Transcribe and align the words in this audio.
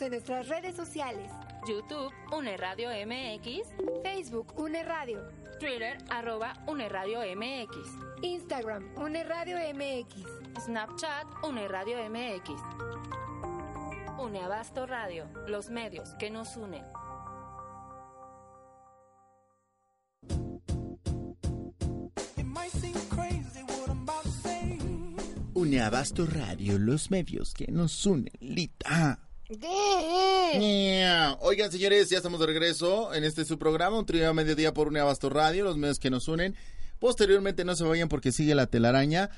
Síguenos 0.00 0.02
en 0.02 0.10
nuestras 0.10 0.48
redes 0.48 0.76
sociales. 0.76 1.30
YouTube, 1.68 2.12
Une 2.32 2.56
Radio 2.56 2.88
MX, 2.88 3.68
Facebook, 4.02 4.54
Une 4.58 4.82
Radio. 4.82 5.20
Twitter, 5.58 5.98
arroba 6.08 6.54
Une 6.68 6.88
Radio 6.88 7.20
MX, 7.20 7.76
Instagram, 8.22 8.82
Une 8.96 9.22
Radio 9.24 9.58
MX. 9.74 10.24
Snapchat, 10.64 11.26
Une 11.46 11.68
Radio 11.68 11.98
MX. 12.08 12.50
Une 14.18 14.38
Abasto 14.38 14.86
Radio, 14.86 15.26
los 15.46 15.68
medios 15.68 16.14
que 16.18 16.30
nos 16.30 16.56
unen. 16.56 16.84
Uneabasto 25.52 26.24
Radio, 26.26 26.78
los 26.78 27.10
medios 27.10 27.52
que 27.52 27.70
nos 27.70 28.06
unen. 28.06 28.32
Lita. 28.40 29.29
Oigan, 31.40 31.72
señores, 31.72 32.08
ya 32.08 32.18
estamos 32.18 32.38
de 32.38 32.46
regreso 32.46 33.12
en 33.12 33.24
este 33.24 33.44
su 33.44 33.58
programa, 33.58 33.98
un 33.98 34.06
trío 34.06 34.28
a 34.28 34.32
mediodía 34.32 34.72
por 34.72 34.86
Uneabasto 34.86 35.28
Radio, 35.28 35.64
los 35.64 35.76
medios 35.76 35.98
que 35.98 36.08
nos 36.08 36.28
unen. 36.28 36.54
Posteriormente 37.00 37.64
no 37.64 37.74
se 37.74 37.82
vayan 37.82 38.08
porque 38.08 38.30
sigue 38.30 38.54
la 38.54 38.68
telaraña, 38.68 39.30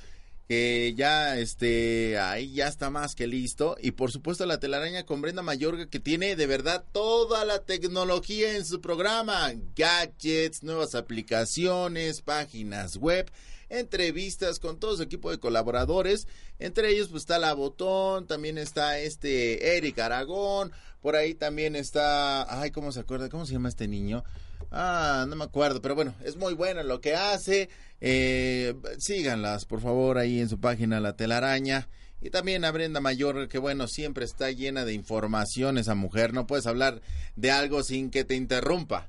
que 0.49 0.93
ya 0.95 1.39
este 1.39 2.19
ahí 2.19 2.53
ya 2.53 2.69
está 2.69 2.91
más 2.91 3.15
que 3.15 3.27
listo. 3.27 3.77
Y 3.81 3.93
por 3.93 4.13
supuesto 4.13 4.45
la 4.45 4.61
telaraña 4.61 5.07
con 5.07 5.23
Brenda 5.23 5.41
Mayorga, 5.41 5.89
que 5.89 5.99
tiene 5.99 6.37
de 6.37 6.47
verdad 6.47 6.85
toda 6.93 7.47
la 7.47 7.61
tecnología 7.61 8.55
en 8.55 8.67
su 8.67 8.83
programa. 8.83 9.53
Gadgets, 9.75 10.63
nuevas 10.63 10.95
aplicaciones, 10.95 12.21
páginas 12.21 12.99
web 12.99 13.31
entrevistas 13.73 14.59
con 14.59 14.79
todo 14.79 14.97
su 14.97 15.03
equipo 15.03 15.31
de 15.31 15.39
colaboradores. 15.39 16.29
Entre 16.59 16.91
ellos 16.91 17.09
pues 17.09 17.23
está 17.23 17.39
La 17.39 17.55
Botón, 17.55 18.27
también 18.27 18.59
está 18.59 18.99
este 18.99 19.77
Eric 19.77 19.99
Aragón, 19.99 20.73
por 21.01 21.17
ahí 21.17 21.35
también 21.35 21.75
está, 21.75 22.61
ay, 22.61 22.71
¿cómo 22.71 22.93
se 22.93 23.01
acuerda? 23.01 23.29
¿Cómo 23.29 23.47
se 23.47 23.55
llama 23.55 23.69
este 23.69 23.89
niño? 23.89 24.25
Ah, 24.71 25.27
no 25.29 25.37
me 25.37 25.45
acuerdo, 25.45 25.83
pero 25.83 25.95
bueno, 25.95 26.15
es 26.25 26.37
muy 26.37 26.55
bueno 26.55 26.83
lo 26.83 27.01
que 27.01 27.15
hace. 27.15 27.69
Eh, 28.01 28.75
síganlas, 28.99 29.65
por 29.65 29.81
favor, 29.81 30.19
ahí 30.19 30.41
en 30.41 30.49
su 30.49 30.61
página 30.61 31.01
La 31.01 31.17
Telaraña. 31.17 31.89
Y 32.21 32.31
también 32.31 32.65
a 32.65 32.71
Brenda 32.71 33.01
Mayor, 33.01 33.49
que 33.49 33.59
bueno, 33.59 33.89
siempre 33.89 34.25
está 34.25 34.51
llena 34.53 34.85
de 34.85 34.95
información 34.95 35.77
esa 35.77 35.97
mujer. 35.97 36.33
No 36.33 36.47
puedes 36.47 36.67
hablar 36.67 37.03
de 37.35 37.51
algo 37.51 37.83
sin 37.83 38.11
que 38.11 38.25
te 38.25 38.37
interrumpa. 38.37 39.09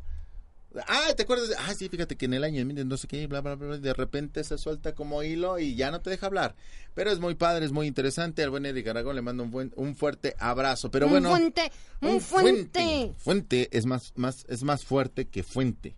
Ah, 0.88 1.14
¿te 1.16 1.24
acuerdas? 1.24 1.52
Ah, 1.60 1.74
sí, 1.76 1.88
fíjate 1.88 2.16
que 2.16 2.26
en 2.26 2.34
el 2.34 2.44
año, 2.44 2.66
miren, 2.66 2.88
no 2.88 2.98
sé 2.98 3.08
qué, 3.08 3.28
bla, 3.28 3.42
bla, 3.42 3.56
bla, 3.56 3.78
de 3.78 3.94
repente 3.94 4.44
se 4.44 4.58
suelta 4.58 4.96
como 4.96 5.22
hilo 5.22 5.60
y 5.60 5.76
ya 5.76 5.92
no 5.92 6.02
te 6.02 6.10
deja 6.10 6.26
hablar. 6.26 6.56
Pero 6.96 7.12
es 7.12 7.20
muy 7.20 7.36
padre, 7.36 7.66
es 7.66 7.72
muy 7.72 7.88
interesante. 7.88 8.44
Al 8.44 8.50
buen 8.50 8.66
Eric 8.66 8.88
Aragón 8.88 9.16
le 9.16 9.22
mando 9.22 9.44
un, 9.44 9.52
buen, 9.52 9.72
un 9.76 9.96
fuerte 9.96 10.36
abrazo. 10.40 10.90
Pero 10.90 11.08
bueno. 11.08 11.30
Un 11.30 11.38
fuente, 11.38 11.72
un, 12.02 12.22
fuente. 12.22 12.80
fuente. 12.80 13.14
Fuente 13.20 13.70
es 13.72 13.86
más, 13.86 14.14
más, 14.16 14.46
es 14.48 14.64
más 14.64 14.84
fuerte 14.84 15.28
que 15.28 15.44
fuente. 15.44 15.96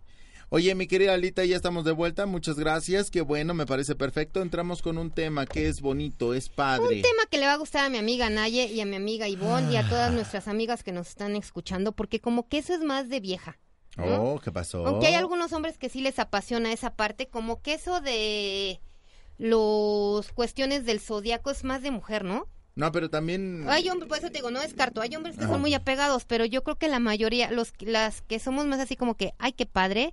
Oye, 0.48 0.74
mi 0.76 0.86
querida 0.86 1.14
Alita, 1.14 1.44
ya 1.44 1.56
estamos 1.56 1.84
de 1.84 1.90
vuelta. 1.90 2.24
Muchas 2.26 2.56
gracias. 2.56 3.10
Qué 3.10 3.20
bueno, 3.20 3.52
me 3.52 3.66
parece 3.66 3.96
perfecto. 3.96 4.42
Entramos 4.42 4.80
con 4.80 4.96
un 4.96 5.10
tema 5.10 5.44
que 5.44 5.68
es 5.68 5.80
bonito, 5.80 6.34
es 6.34 6.48
padre. 6.48 6.96
Un 6.96 7.02
tema 7.02 7.26
que 7.28 7.38
le 7.38 7.46
va 7.46 7.54
a 7.54 7.58
gustar 7.58 7.84
a 7.84 7.88
mi 7.88 7.98
amiga 7.98 8.30
Naye 8.30 8.66
y 8.66 8.80
a 8.80 8.86
mi 8.86 8.94
amiga 8.94 9.28
Ivonne 9.28 9.72
y 9.72 9.76
a 9.76 9.88
todas 9.88 10.12
nuestras 10.12 10.46
amigas 10.46 10.84
que 10.84 10.92
nos 10.92 11.08
están 11.08 11.34
escuchando, 11.34 11.92
porque 11.92 12.20
como 12.20 12.48
que 12.48 12.58
eso 12.58 12.74
es 12.74 12.80
más 12.80 13.08
de 13.08 13.18
vieja. 13.18 13.58
¿No? 13.96 14.34
Oh, 14.34 14.40
¿qué 14.40 14.52
pasó? 14.52 14.86
Aunque 14.86 15.06
hay 15.06 15.14
algunos 15.14 15.52
hombres 15.52 15.78
que 15.78 15.88
sí 15.88 16.00
les 16.00 16.18
apasiona 16.18 16.72
esa 16.72 16.94
parte, 16.94 17.28
como 17.28 17.62
que 17.62 17.74
eso 17.74 18.00
de 18.00 18.80
los 19.38 20.32
cuestiones 20.32 20.84
del 20.84 21.00
zodiaco 21.00 21.50
es 21.50 21.64
más 21.64 21.82
de 21.82 21.90
mujer, 21.90 22.24
¿no? 22.24 22.46
No, 22.74 22.92
pero 22.92 23.08
también. 23.08 23.64
Hay 23.68 23.88
hombres, 23.88 24.08
por 24.08 24.18
eso 24.18 24.28
te 24.28 24.34
digo, 24.34 24.50
no 24.50 24.60
descarto. 24.60 25.00
Hay 25.00 25.16
hombres 25.16 25.36
que 25.38 25.46
son 25.46 25.62
muy 25.62 25.72
apegados, 25.72 26.26
pero 26.26 26.44
yo 26.44 26.62
creo 26.62 26.76
que 26.76 26.88
la 26.88 26.98
mayoría, 26.98 27.50
los 27.50 27.72
las 27.80 28.20
que 28.20 28.38
somos 28.38 28.66
más 28.66 28.80
así 28.80 28.96
como 28.96 29.16
que, 29.16 29.32
ay, 29.38 29.52
qué 29.52 29.64
padre, 29.64 30.12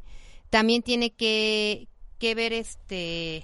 también 0.50 0.82
tiene 0.82 1.12
que, 1.12 1.90
que 2.20 2.36
ver 2.36 2.54
este 2.54 3.44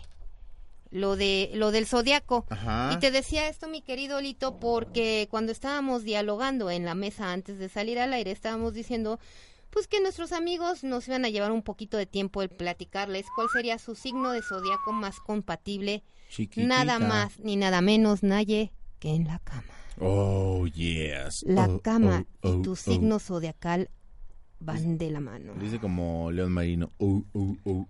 lo 0.89 1.17
de 1.17 1.51
lo 1.53 1.71
del 1.71 1.85
zodiaco. 1.85 2.45
Ajá. 2.49 2.91
Y 2.93 2.97
te 2.99 3.11
decía 3.11 3.49
esto, 3.49 3.67
mi 3.67 3.81
querido 3.81 4.21
Lito, 4.21 4.57
porque 4.57 5.27
cuando 5.29 5.51
estábamos 5.51 6.05
dialogando 6.05 6.71
en 6.71 6.85
la 6.85 6.95
mesa 6.95 7.33
antes 7.33 7.59
de 7.59 7.67
salir 7.67 7.99
al 7.99 8.13
aire, 8.13 8.31
estábamos 8.31 8.73
diciendo 8.73 9.19
pues 9.69 9.87
que 9.87 10.01
nuestros 10.01 10.31
amigos 10.31 10.83
nos 10.83 11.07
iban 11.07 11.25
a 11.25 11.29
llevar 11.29 11.51
un 11.51 11.61
poquito 11.63 11.97
de 11.97 12.05
tiempo 12.05 12.41
el 12.41 12.49
platicarles 12.49 13.25
cuál 13.35 13.47
sería 13.53 13.77
su 13.79 13.95
signo 13.95 14.31
de 14.31 14.41
zodiaco 14.41 14.91
más 14.91 15.19
compatible, 15.19 16.03
Chiquitita. 16.29 16.67
nada 16.67 16.99
más 16.99 17.39
ni 17.39 17.55
nada 17.55 17.81
menos, 17.81 18.23
Naye, 18.23 18.71
que 18.99 19.09
en 19.15 19.25
la 19.27 19.39
cama. 19.39 19.63
Oh, 19.99 20.65
yes. 20.67 21.43
La 21.47 21.65
Oh, 21.67 21.79
cama 21.81 22.25
oh, 22.41 22.53
y 22.59 22.61
tu 22.61 22.71
oh. 22.71 22.75
signo 22.75 23.19
zodiacal 23.19 23.89
van 24.59 24.97
de 24.97 25.09
la 25.11 25.19
mano. 25.19 25.53
Dice 25.55 25.79
como 25.79 26.31
León 26.31 26.51
Marino. 26.51 26.91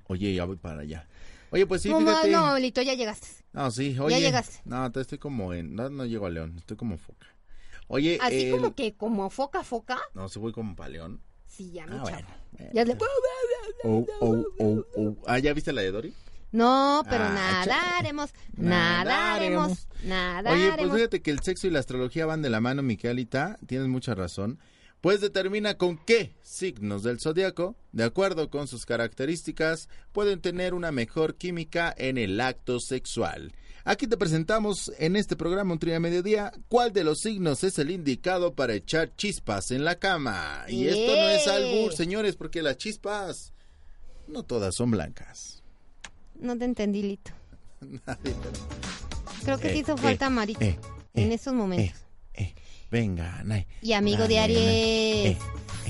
Oye, 0.07 0.34
ya 0.34 0.46
voy 0.46 0.56
para 0.57 0.81
allá. 0.81 1.07
Oye, 1.51 1.66
pues 1.66 1.81
sí, 1.81 1.90
no, 1.90 2.00
fíjate. 2.00 2.29
no, 2.29 2.57
Lito, 2.59 2.81
ya 2.81 2.94
llegaste. 2.94 3.28
No, 3.53 3.72
sí, 3.72 3.97
oye. 4.00 4.19
llegaste. 4.22 4.59
No, 4.66 4.91
te 4.91 5.01
estoy 5.01 5.17
como 5.17 5.53
en. 5.53 5.73
No, 5.75 5.90
no 5.90 6.06
llego 6.06 6.25
a 6.28 6.29
León, 6.29 6.56
estoy 6.57 6.78
como 6.78 6.97
foca. 6.97 7.25
Oye, 7.88 8.19
Así 8.22 8.44
el- 8.46 8.51
como 8.51 8.75
que 8.75 8.94
como 8.96 9.29
foca 9.31 9.63
foca. 9.63 9.97
No, 10.13 10.29
sí 10.29 10.38
voy 10.38 10.51
como 10.51 10.75
para 10.75 10.90
León. 10.90 11.22
Sí, 11.49 11.71
ya, 11.71 11.85
mi 11.87 11.95
Ah, 11.97 12.03
chavo. 12.05 12.09
bueno. 12.09 12.71
Ya 12.73 12.85
le- 12.85 12.97
Oh, 13.83 14.05
oh, 14.21 14.45
oh, 14.59 14.85
oh. 14.95 15.15
Ah, 15.27 15.39
¿ya 15.39 15.53
viste 15.53 15.73
la 15.73 15.81
de 15.81 15.91
Dory? 15.91 16.13
No, 16.51 17.03
pero 17.09 17.25
Ah, 17.25 17.29
nadaremos, 17.65 18.31
Nadaremos. 18.57 19.77
nadaremos, 19.77 19.87
nadaremos. 20.03 20.53
Oye, 20.73 20.73
pues 20.77 20.93
fíjate 20.95 21.21
que 21.21 21.31
el 21.31 21.39
sexo 21.41 21.67
y 21.67 21.69
la 21.69 21.79
astrología 21.79 22.25
van 22.25 22.41
de 22.41 22.49
la 22.49 22.59
mano, 22.59 22.81
Miquelita. 22.81 23.57
Tienes 23.67 23.87
mucha 23.87 24.15
razón. 24.15 24.59
Pues 25.01 25.21
determina 25.21 25.75
con 25.75 25.97
qué 25.97 26.33
signos 26.41 27.03
del 27.03 27.19
zodiaco, 27.21 27.75
de 27.93 28.03
acuerdo 28.03 28.49
con 28.49 28.67
sus 28.67 28.85
características, 28.85 29.87
pueden 30.11 30.41
tener 30.41 30.73
una 30.73 30.91
mejor 30.91 31.35
química 31.35 31.93
en 31.97 32.17
el 32.17 32.41
acto 32.41 32.79
sexual. 32.81 33.53
Aquí 33.91 34.05
te 34.05 34.17
presentamos 34.17 34.91
en 35.00 35.16
este 35.16 35.35
programa 35.35 35.73
Un 35.73 35.79
Trío 35.79 35.95
a 35.95 36.00
Mediodía 36.00 36.51
cuál 36.67 36.94
de 36.94 37.03
los 37.03 37.22
signos 37.22 37.63
es 37.63 37.79
el 37.79 37.89
indicado 37.89 38.53
para 38.53 38.75
echar 38.75 39.16
chispas 39.16 39.72
en 39.72 39.83
la 39.83 39.95
cama. 39.97 40.63
Y 40.67 40.85
esto 40.88 41.16
no 41.16 41.27
es 41.29 41.47
¡Eh! 41.47 41.50
albur, 41.50 41.94
señores, 41.94 42.35
porque 42.35 42.61
las 42.61 42.78
chispas 42.78 43.51
no 44.28 44.44
todas 44.44 44.75
son 44.75 44.91
blancas. 44.91 45.63
No 46.39 46.55
te 46.55 46.66
entendí, 46.66 47.01
Lito. 47.01 47.31
Nadie 48.05 48.35
Creo 49.44 49.57
que 49.57 49.69
Eh, 49.69 49.72
te 49.72 49.78
hizo 49.79 49.94
eh, 49.95 49.97
falta 49.97 50.29
Marito 50.29 50.61
eh, 50.63 50.78
en 51.16 51.31
eh, 51.31 51.33
estos 51.33 51.55
momentos. 51.55 51.99
eh, 52.35 52.53
venga, 52.91 53.41
Nay. 53.44 53.66
y 53.81 53.94
amigo 53.94 54.28
de 54.28 54.38
Aries. 54.39 54.59
eh, 54.59 55.38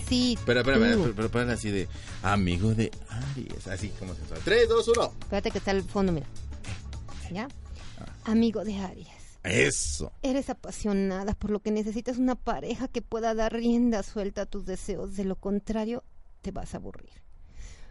Sí, 0.07 0.35
Espera, 0.39 0.61
espera, 0.61 0.77
espera, 0.77 1.05
espera, 1.09 1.25
espera, 1.25 1.53
así 1.53 1.69
de 1.69 1.87
amigo 2.23 2.73
de 2.73 2.91
Aries, 3.09 3.67
así 3.67 3.89
como 3.99 4.15
se 4.15 4.25
suena. 4.25 4.41
3, 4.45 4.69
2, 4.69 4.87
1. 4.87 5.13
Espérate 5.19 5.51
que 5.51 5.57
está 5.57 5.71
al 5.71 5.83
fondo, 5.83 6.13
mira. 6.13 6.25
¿Ya? 7.31 7.47
Amigo 8.23 8.63
de 8.63 8.77
Aries. 8.77 9.07
Eso. 9.43 10.11
Eres 10.21 10.49
apasionada, 10.49 11.33
por 11.33 11.49
lo 11.51 11.59
que 11.61 11.71
necesitas 11.71 12.17
una 12.17 12.35
pareja 12.35 12.87
que 12.87 13.01
pueda 13.01 13.33
dar 13.33 13.53
rienda 13.53 14.03
suelta 14.03 14.41
a 14.41 14.45
tus 14.45 14.65
deseos. 14.65 15.15
De 15.15 15.23
lo 15.23 15.35
contrario, 15.35 16.03
te 16.41 16.51
vas 16.51 16.73
a 16.73 16.77
aburrir. 16.77 17.09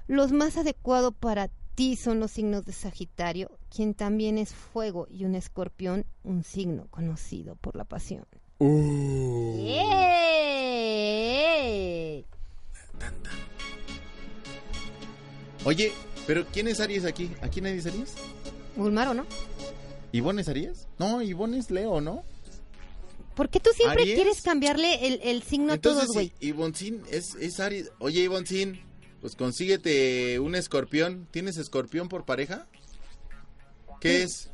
Los 0.07 0.33
más 0.33 0.57
adecuados 0.57 1.15
para 1.19 1.49
ti 1.75 1.97
son 1.97 2.21
los 2.21 2.33
signos 2.33 2.65
de 2.65 2.73
Sagitario, 2.73 3.51
quien 3.75 3.95
también 3.95 4.39
es 4.39 4.55
fuego, 4.55 5.07
y 5.11 5.25
un 5.25 5.35
escorpión, 5.35 6.07
un 6.25 6.45
signo 6.45 6.89
conocido 6.91 7.57
por 7.57 7.77
la 7.77 7.85
pasión. 7.85 8.27
Uh. 8.59 9.55
¡Eh! 9.59 10.59
Oye, 15.65 15.93
pero 16.27 16.47
¿quién 16.53 16.69
es 16.69 16.81
Aries 16.81 17.05
aquí? 17.05 17.31
¿A 17.43 17.49
quién 17.49 17.67
es 17.67 17.87
Aries? 17.87 18.15
Gulmaro, 18.77 19.13
¿no? 19.15 19.25
¿Ivonne 20.13 20.41
es 20.43 20.49
Aries? 20.49 20.87
No, 20.99 21.23
Ivonne 21.23 21.59
es 21.59 21.71
Leo, 21.71 22.01
¿no? 22.01 22.23
¿Por 23.35 23.49
qué 23.51 23.61
tú 23.61 23.71
siempre 23.75 24.03
¿Aries? 24.03 24.15
quieres 24.17 24.43
cambiarle 24.43 25.07
el, 25.07 25.21
el 25.23 25.43
signo 25.43 25.73
a 25.75 25.79
todos, 25.79 26.07
güey? 26.09 26.33
Ivoncín 26.41 27.03
es, 27.11 27.35
es 27.37 27.61
Aries. 27.61 27.91
Oye, 28.01 28.23
Ivoncín, 28.23 28.81
pues 29.21 29.37
consíguete 29.37 30.39
un 30.41 30.55
escorpión. 30.55 31.29
¿Tienes 31.31 31.57
escorpión 31.57 32.09
por 32.09 32.25
pareja? 32.25 32.67
¿Qué 34.01 34.23
es? 34.25 34.51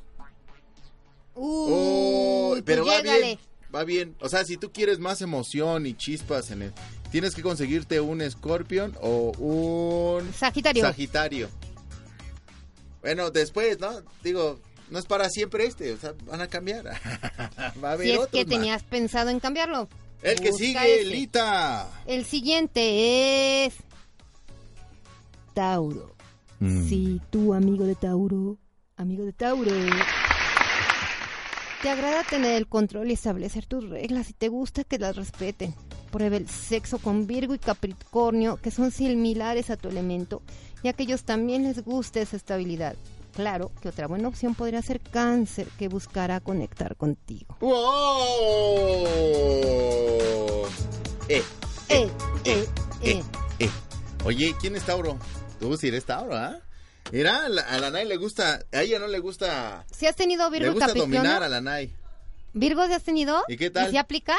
Uy, 1.34 1.72
Oh, 1.72 2.56
pero 2.64 2.84
va 2.84 2.98
llégale. 2.98 3.20
bien. 3.22 3.38
va 3.74 3.84
bien. 3.84 4.16
O 4.20 4.28
sea, 4.28 4.44
si 4.44 4.56
tú 4.56 4.70
quieres 4.72 4.98
más 4.98 5.20
emoción 5.22 5.86
y 5.86 5.94
chispas 5.94 6.50
en 6.50 6.62
el... 6.62 6.72
Tienes 7.10 7.34
que 7.34 7.42
conseguirte 7.42 8.00
un 8.00 8.28
Scorpion 8.28 8.96
o 9.00 9.30
un... 9.38 10.32
Sagitario. 10.34 10.82
Sagitario. 10.82 11.48
Bueno, 13.00 13.30
después, 13.30 13.78
¿no? 13.78 14.02
Digo, 14.22 14.60
no 14.90 14.98
es 14.98 15.06
para 15.06 15.28
siempre 15.28 15.66
este, 15.66 15.92
o 15.92 15.96
sea, 15.96 16.14
van 16.26 16.40
a 16.40 16.48
cambiar. 16.48 16.84
Va 17.82 17.90
a 17.90 17.92
haber 17.92 18.06
si 18.06 18.12
es 18.12 18.18
otros 18.18 18.30
que 18.30 18.44
más. 18.44 18.54
tenías 18.54 18.82
pensado 18.82 19.30
en 19.30 19.40
cambiarlo. 19.40 19.88
El 20.22 20.40
que 20.40 20.52
sigue, 20.52 21.00
ese. 21.00 21.10
Lita. 21.10 21.88
El 22.06 22.24
siguiente 22.24 23.66
es 23.66 23.74
Tauro. 25.52 26.14
Mm. 26.60 26.88
Sí, 26.88 27.20
tú, 27.30 27.52
amigo 27.52 27.84
de 27.84 27.94
Tauro, 27.94 28.58
amigo 28.96 29.24
de 29.24 29.32
Tauro. 29.32 29.70
Te 31.82 31.90
agrada 31.90 32.24
tener 32.24 32.54
el 32.54 32.66
control 32.66 33.10
y 33.10 33.12
establecer 33.12 33.66
tus 33.66 33.86
reglas 33.86 34.30
y 34.30 34.32
te 34.32 34.48
gusta 34.48 34.84
que 34.84 34.98
las 34.98 35.16
respeten. 35.16 35.74
Prueba 36.10 36.36
el 36.36 36.48
sexo 36.48 36.98
con 36.98 37.26
Virgo 37.26 37.54
y 37.54 37.58
Capricornio, 37.58 38.56
que 38.56 38.70
son 38.70 38.90
similares 38.90 39.68
a 39.68 39.76
tu 39.76 39.88
elemento, 39.88 40.40
y 40.82 40.88
a 40.88 40.92
aquellos 40.92 41.24
también 41.24 41.64
les 41.64 41.84
gusta 41.84 42.20
esa 42.20 42.36
estabilidad. 42.36 42.96
Claro 43.34 43.72
que 43.82 43.88
otra 43.88 44.06
buena 44.06 44.28
opción 44.28 44.54
podría 44.54 44.80
ser 44.82 45.00
Cáncer, 45.00 45.66
que 45.78 45.88
buscará 45.88 46.40
conectar 46.40 46.94
contigo. 46.96 47.56
¡Wow! 47.60 47.76
Eh, 51.28 51.42
Eh, 51.88 52.10
eh, 52.44 52.68
eh. 53.02 53.22
eh. 53.58 53.70
Oye, 54.24 54.54
¿quién 54.60 54.76
es 54.76 54.84
Tauro? 54.84 55.18
Tú 55.58 55.76
sí 55.76 55.88
eres 55.88 56.04
Tauro, 56.04 56.36
¿ah? 56.36 56.58
Mira, 57.12 57.44
a 57.44 57.48
la, 57.48 57.62
a 57.62 57.78
la 57.78 57.90
Nay 57.90 58.06
le 58.06 58.16
gusta, 58.16 58.60
a 58.72 58.82
ella 58.82 58.98
no 58.98 59.06
le 59.08 59.18
gusta, 59.18 59.84
Si 59.90 60.06
has 60.06 60.16
tenido 60.16 60.48
Virgo 60.50 60.66
le 60.68 60.70
gusta 60.72 60.86
Capricornio, 60.86 61.18
dominar 61.20 61.42
a 61.42 61.48
la 61.48 61.60
Nay. 61.60 61.92
¿Virgo 62.54 62.86
te 62.86 62.94
has 62.94 63.02
tenido? 63.02 63.42
¿Y 63.48 63.56
qué 63.56 63.70
tal? 63.70 63.88
¿Y 63.88 63.90
si 63.90 63.96
aplica? 63.98 64.36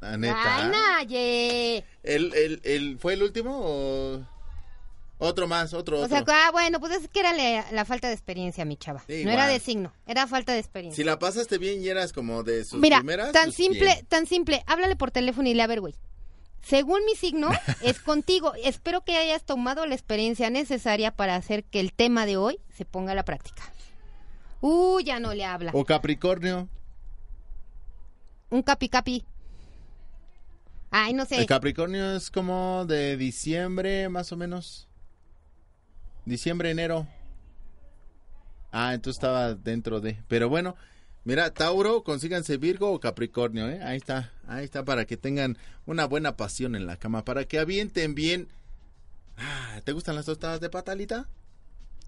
La 0.00 0.16
neta. 0.16 0.36
¡Ay, 0.44 0.68
Naye! 0.70 1.84
¿El, 2.02 2.34
el, 2.34 2.60
el, 2.64 2.98
¿Fue 2.98 3.14
el 3.14 3.22
último 3.22 3.58
o 3.62 4.26
otro 5.22 5.46
más, 5.46 5.72
otro, 5.72 6.00
O 6.00 6.04
otro? 6.04 6.16
sea, 6.16 6.24
ah, 6.26 6.50
bueno, 6.50 6.80
pues 6.80 6.92
es 6.92 7.08
que 7.08 7.20
era 7.20 7.32
la, 7.32 7.70
la 7.70 7.84
falta 7.84 8.08
de 8.08 8.14
experiencia, 8.14 8.64
mi 8.64 8.76
chava. 8.76 9.02
Sí, 9.06 9.24
no 9.24 9.30
era 9.30 9.46
de 9.46 9.60
signo, 9.60 9.92
era 10.06 10.26
falta 10.26 10.52
de 10.52 10.58
experiencia. 10.58 10.96
Si 10.96 11.04
la 11.04 11.18
pasaste 11.18 11.58
bien 11.58 11.82
y 11.82 11.88
eras 11.88 12.12
como 12.12 12.42
de 12.42 12.64
sus 12.64 12.80
Mira, 12.80 12.98
primeras, 12.98 13.32
tan 13.32 13.44
pues, 13.46 13.56
simple, 13.56 13.86
bien. 13.86 14.06
tan 14.06 14.26
simple. 14.26 14.62
Háblale 14.66 14.96
por 14.96 15.10
teléfono 15.10 15.48
y 15.48 15.54
le 15.54 15.62
a 15.62 15.66
ver, 15.66 15.80
güey. 15.80 15.94
Según 16.62 17.04
mi 17.04 17.14
signo, 17.14 17.50
es 17.82 18.00
contigo. 18.00 18.52
Espero 18.62 19.02
que 19.02 19.16
hayas 19.16 19.44
tomado 19.44 19.86
la 19.86 19.94
experiencia 19.94 20.50
necesaria 20.50 21.10
para 21.10 21.36
hacer 21.36 21.64
que 21.64 21.80
el 21.80 21.92
tema 21.92 22.26
de 22.26 22.36
hoy 22.36 22.58
se 22.76 22.84
ponga 22.84 23.12
a 23.12 23.14
la 23.14 23.24
práctica. 23.24 23.62
Uh, 24.60 25.00
ya 25.00 25.18
no 25.18 25.34
le 25.34 25.44
habla. 25.44 25.72
O 25.74 25.84
Capricornio. 25.84 26.68
Un 28.50 28.62
capi 28.62 28.88
capi. 28.88 29.24
Ay, 30.90 31.14
no 31.14 31.24
sé. 31.24 31.36
El 31.36 31.46
Capricornio 31.46 32.16
es 32.16 32.30
como 32.30 32.84
de 32.86 33.16
diciembre, 33.16 34.08
más 34.10 34.30
o 34.30 34.36
menos. 34.36 34.88
Diciembre, 36.24 36.70
enero. 36.70 37.06
Ah, 38.70 38.94
entonces 38.94 39.18
estaba 39.18 39.54
dentro 39.54 40.00
de. 40.00 40.18
Pero 40.28 40.48
bueno, 40.48 40.76
mira, 41.24 41.52
Tauro, 41.52 42.02
consíganse 42.02 42.56
Virgo 42.56 42.90
o 42.90 43.00
Capricornio, 43.00 43.68
¿eh? 43.68 43.80
Ahí 43.82 43.98
está, 43.98 44.32
ahí 44.46 44.64
está, 44.64 44.84
para 44.84 45.04
que 45.04 45.16
tengan 45.16 45.58
una 45.84 46.06
buena 46.06 46.36
pasión 46.36 46.74
en 46.74 46.86
la 46.86 46.96
cama, 46.96 47.24
para 47.24 47.44
que 47.44 47.58
avienten 47.58 48.14
bien. 48.14 48.48
Ah, 49.36 49.80
¿Te 49.84 49.92
gustan 49.92 50.14
las 50.14 50.26
tostadas 50.26 50.60
de 50.60 50.70
patalita? 50.70 51.28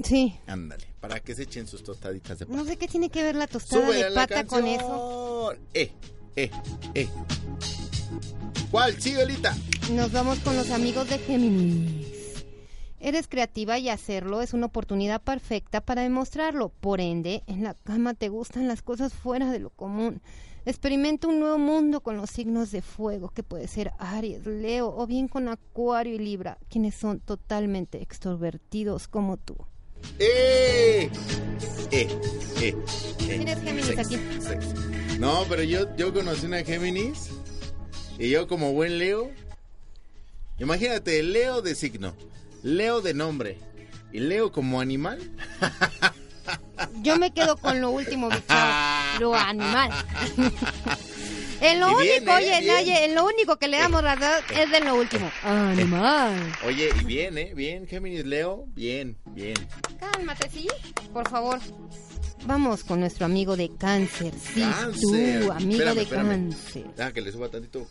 Sí. 0.03 0.35
Ándale, 0.47 0.87
para 1.01 1.21
que 1.21 1.35
se 1.35 1.45
echen 1.45 1.67
sus 1.67 1.83
tostaditas 1.83 2.39
de 2.39 2.47
pata. 2.47 2.57
No 2.57 2.65
sé 2.65 2.77
qué 2.77 2.89
tiene 2.89 3.11
que 3.11 3.23
ver 3.23 3.37
la 3.37 3.47
tostada 3.47 3.85
Súbele 3.85 4.05
de 4.05 4.15
pata 4.15 4.45
con 4.45 4.67
eso. 4.67 5.55
Eh, 5.73 5.93
eh, 6.37 6.51
eh. 6.95 7.09
¿Cuál? 8.71 8.97
Lita. 9.29 9.57
Nos 9.93 10.11
vamos 10.11 10.39
con 10.41 10.57
los 10.57 10.71
amigos 10.71 11.09
de 11.09 11.19
Géminis. 11.19 12.04
Eres 13.05 13.29
creativa 13.29 13.79
y 13.79 13.91
hacerlo 13.91 14.41
es 14.41 14.55
una 14.55 14.65
oportunidad 14.65 15.21
perfecta 15.21 15.83
para 15.83 16.01
demostrarlo. 16.01 16.71
Por 16.71 17.03
ende, 17.03 17.43
en 17.47 17.63
la 17.63 17.75
cama 17.75 18.15
te 18.15 18.31
gustan 18.31 18.67
las 18.67 18.81
cosas 18.81 19.13
fuera 19.13 19.53
de 19.53 19.59
lo 19.59 19.69
común. 19.69 20.23
Experimenta 20.65 21.29
un 21.29 21.39
nuevo 21.39 21.59
mundo 21.59 22.01
con 22.01 22.17
los 22.17 22.31
signos 22.31 22.71
de 22.71 22.81
fuego, 22.81 23.29
que 23.29 23.43
puede 23.43 23.69
ser 23.69 23.93
Aries, 23.99 24.47
Leo 24.47 24.89
o 24.97 25.07
bien 25.07 25.29
con 25.29 25.49
Acuario 25.49 26.15
y 26.15 26.19
Libra, 26.19 26.57
quienes 26.71 26.95
son 26.95 27.21
totalmente 27.21 28.01
extrovertidos 28.01 29.07
como 29.07 29.37
tú. 29.37 29.59
¡Eh! 30.19 31.11
¡Eh! 31.91 32.09
¡Eh! 32.63 32.75
eh. 33.29 33.37
Mira, 33.39 33.53
es 33.53 33.61
Géminis 33.61 33.85
Sex, 33.85 33.99
aquí. 33.99 34.19
sex. 34.41 34.75
No, 35.19 35.45
pero 35.47 35.63
yo, 35.63 35.95
yo 35.97 36.15
conocí 36.15 36.47
una 36.47 36.65
Géminis 36.65 37.29
y 38.19 38.31
yo 38.31 38.49
como 38.49 38.73
buen 38.73 38.97
Leo, 38.97 39.31
imagínate, 40.59 41.23
Leo 41.23 41.61
de 41.61 41.75
signo, 41.75 42.15
Leo 42.65 43.01
de 43.01 43.15
nombre 43.15 43.59
y 44.13 44.19
Leo 44.21 44.51
como 44.51 44.81
animal. 44.81 45.19
Yo 47.03 47.17
me 47.19 47.33
quedo 47.33 47.57
con 47.57 47.81
lo 47.81 47.91
último, 47.91 48.29
mi 48.29 48.37
chavo, 48.49 48.73
lo 49.21 49.35
animal. 49.35 49.91
En 51.61 51.81
lo 51.81 51.97
bien, 51.97 52.19
único, 52.25 52.33
¿eh? 52.33 52.37
oye, 52.37 52.61
Bien. 52.61 52.67
Naye, 52.67 53.05
en 53.07 53.15
lo 53.15 53.25
único 53.25 53.57
que 53.57 53.69
le 53.69 53.79
damos 53.79 54.03
la 54.03 54.17
verdad 54.17 54.41
es 54.55 54.71
de 54.71 54.81
lo 54.81 54.97
último. 54.97 55.31
Animal. 55.45 56.35
Oye, 56.67 56.91
y 57.01 57.05
bien, 57.05 57.39
¿eh? 57.39 57.53
Bien, 57.55 57.87
Géminis, 57.87 58.27
Leo, 58.27 58.67
bien, 58.75 59.17
bien. 59.31 59.55
Cálmate, 59.99 60.51
¿sí? 60.51 60.67
Por 61.13 61.27
favor. 61.31 61.61
Vamos 62.45 62.85
con 62.85 63.01
nuestro 63.01 63.25
amigo 63.25 63.57
de 63.57 63.71
cáncer. 63.79 64.35
Sí, 64.39 64.61
Cáncer. 64.61 65.01
tú, 65.01 65.53
amigo 65.53 65.73
Espérame, 65.73 65.95
de 65.95 66.03
espérame. 66.03 66.29
cáncer. 66.51 66.85
Deja 66.97 67.13
que 67.15 67.21
le 67.23 67.33
suba 67.33 67.49
tantito. 67.49 67.87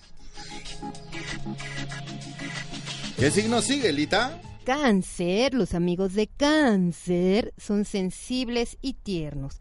¿Qué 3.18 3.32
signo 3.32 3.62
sigue, 3.62 3.92
Lita? 3.92 4.40
Cáncer, 4.64 5.54
los 5.54 5.74
amigos 5.74 6.14
de 6.14 6.28
cáncer 6.28 7.54
son 7.58 7.86
sensibles 7.86 8.78
y 8.82 8.94
tiernos. 8.94 9.60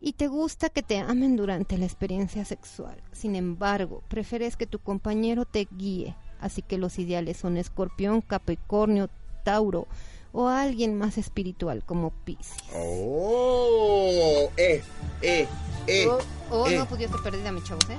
Y 0.00 0.14
te 0.14 0.28
gusta 0.28 0.70
que 0.70 0.82
te 0.82 0.98
amen 0.98 1.36
durante 1.36 1.76
la 1.76 1.84
experiencia 1.84 2.44
sexual. 2.46 3.02
Sin 3.12 3.36
embargo, 3.36 4.02
prefieres 4.08 4.56
que 4.56 4.66
tu 4.66 4.78
compañero 4.78 5.44
te 5.44 5.68
guíe. 5.70 6.16
Así 6.40 6.62
que 6.62 6.78
los 6.78 6.98
ideales 6.98 7.36
son 7.36 7.58
escorpión, 7.58 8.22
capricornio, 8.22 9.10
tauro 9.44 9.86
o 10.32 10.48
alguien 10.48 10.96
más 10.96 11.18
espiritual 11.18 11.84
como 11.84 12.10
Pisces. 12.10 12.56
Oh, 12.74 14.50
eh, 14.56 14.82
eh, 15.20 15.46
eh. 15.86 16.06
oh, 16.08 16.18
oh, 16.50 16.68
eh. 16.68 16.78
no, 16.78 16.86
pues 16.86 17.00
yo 17.00 17.06
estoy 17.06 17.20
perdida, 17.22 17.52
mi 17.52 17.62
chavos, 17.62 17.84
¿eh? 17.90 17.98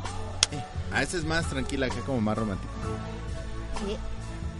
Ah, 0.91 1.03
esa 1.03 1.17
es 1.17 1.23
más 1.23 1.49
tranquila, 1.49 1.85
acá 1.85 2.01
como 2.05 2.19
más 2.19 2.37
romántica. 2.37 2.71
Eh, 3.87 3.97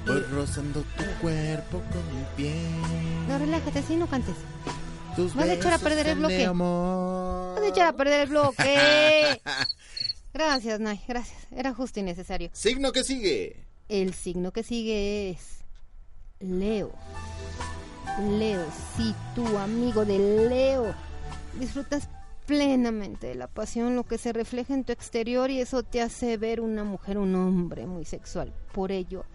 Voy 0.06 0.22
rozando 0.32 0.82
tu 0.98 1.04
cuerpo 1.22 1.82
con 1.92 2.16
mi 2.16 2.26
piel. 2.36 3.28
No, 3.28 3.38
relájate, 3.38 3.84
sí, 3.84 3.96
no 3.96 4.08
cantes. 4.08 4.36
Tus 5.16 5.36
vas 5.36 5.50
a 5.50 5.54
echar 5.54 5.74
a 5.74 5.78
perder 5.78 6.08
el 6.08 6.18
bloque. 6.18 6.48
Vas 6.48 7.62
a 7.62 7.68
echar 7.68 7.88
a 7.88 7.94
perder 7.94 8.22
el 8.22 8.30
bloque. 8.30 9.42
Gracias, 10.34 10.80
Nay, 10.80 11.02
gracias. 11.08 11.48
Era 11.52 11.74
justo 11.74 12.00
y 12.00 12.04
necesario. 12.04 12.50
Signo 12.54 12.92
que 12.92 13.04
sigue. 13.04 13.66
El 13.90 14.14
signo 14.14 14.52
que 14.52 14.64
sigue 14.64 15.32
es 15.32 15.66
Leo. 16.40 16.94
Leo, 18.40 18.66
sí, 18.96 19.14
tú, 19.36 19.58
amigo 19.58 20.06
de 20.06 20.18
Leo. 20.50 20.96
Disfrutas 21.60 22.08
plenamente 22.46 23.28
de 23.28 23.36
la 23.36 23.48
pasión, 23.48 23.96
lo 23.96 24.06
que 24.06 24.18
se 24.18 24.34
refleja 24.34 24.74
en 24.74 24.84
tu 24.84 24.94
exterior 24.94 25.52
y 25.52 25.62
eso 25.62 25.84
te 25.84 26.02
hace 26.02 26.38
ver 26.38 26.62
una 26.62 26.84
mujer, 26.84 27.18
un 27.18 27.36
hombre 27.36 27.86
muy 27.86 28.06
sexual. 28.06 28.54
Por 28.74 28.92
ello, 28.92 29.26